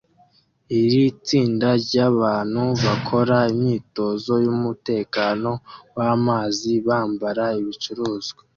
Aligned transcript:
iri 0.81 1.03
tsinda 1.25 1.69
ryabantu 1.85 2.63
bakora 2.85 3.37
imyitozo 3.53 4.33
yumutekano 4.45 5.51
wamazi 5.97 6.71
bambara 6.87 7.45
ibicuruzwa 7.59 8.41